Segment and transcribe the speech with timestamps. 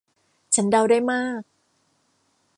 [0.55, 1.41] ฉันเดาได้มาก